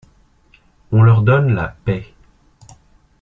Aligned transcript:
On 0.91 1.03
leur 1.03 1.21
donne 1.21 1.53
la 1.53 1.67
paix. 1.67 2.11